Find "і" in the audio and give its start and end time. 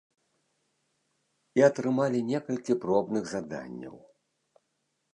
1.61-1.65